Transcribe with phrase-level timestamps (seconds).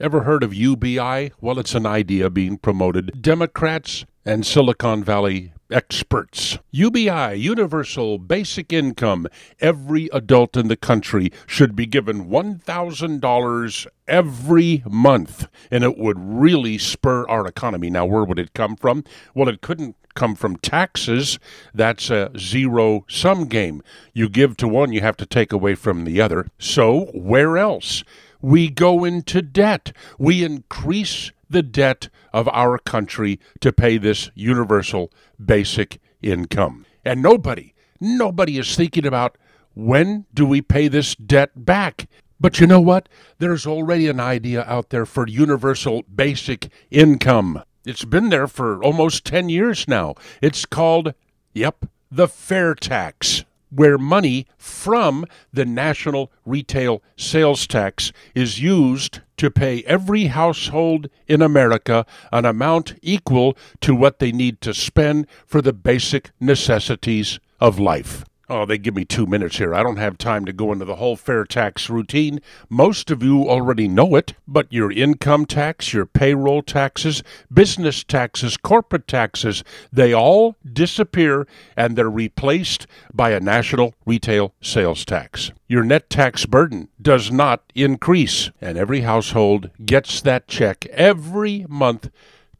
[0.00, 1.30] Ever heard of UBI?
[1.40, 3.22] Well, it's an idea being promoted.
[3.22, 6.58] Democrats and Silicon Valley experts.
[6.72, 9.28] UBI, Universal Basic Income.
[9.60, 16.76] Every adult in the country should be given $1,000 every month, and it would really
[16.76, 17.88] spur our economy.
[17.88, 19.04] Now, where would it come from?
[19.32, 21.38] Well, it couldn't come from taxes.
[21.72, 23.80] That's a zero sum game.
[24.12, 26.48] You give to one, you have to take away from the other.
[26.58, 28.02] So, where else?
[28.44, 29.96] We go into debt.
[30.18, 35.10] We increase the debt of our country to pay this universal
[35.42, 36.84] basic income.
[37.06, 39.38] And nobody, nobody is thinking about
[39.72, 42.06] when do we pay this debt back?
[42.38, 43.08] But you know what?
[43.38, 47.62] There's already an idea out there for universal basic income.
[47.86, 50.16] It's been there for almost 10 years now.
[50.42, 51.14] It's called,
[51.54, 59.50] yep, the fair tax where money from the national retail sales tax is used to
[59.50, 65.60] pay every household in America an amount equal to what they need to spend for
[65.60, 68.24] the basic necessities of life.
[68.46, 69.74] Oh, they give me two minutes here.
[69.74, 72.40] I don't have time to go into the whole fair tax routine.
[72.68, 78.58] Most of you already know it, but your income tax, your payroll taxes, business taxes,
[78.58, 85.50] corporate taxes, they all disappear and they're replaced by a national retail sales tax.
[85.66, 92.10] Your net tax burden does not increase, and every household gets that check every month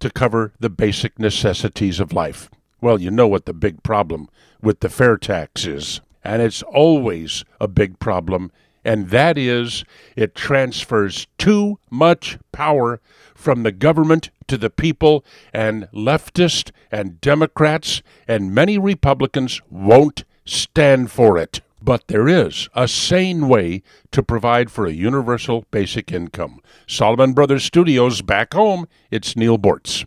[0.00, 2.48] to cover the basic necessities of life.
[2.84, 4.28] Well, you know what the big problem
[4.60, 8.52] with the fair tax is, and it's always a big problem,
[8.84, 13.00] and that is it transfers too much power
[13.34, 21.10] from the government to the people, and leftists and Democrats and many Republicans won't stand
[21.10, 21.62] for it.
[21.80, 26.60] But there is a sane way to provide for a universal basic income.
[26.86, 30.04] Solomon Brothers Studios back home, it's Neal Boortz.